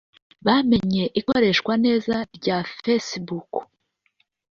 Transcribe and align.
bamenye 0.45 1.03
ikoreshwa 1.19 1.73
neza 1.85 2.15
rya 2.35 2.57
Facebook 2.79 3.51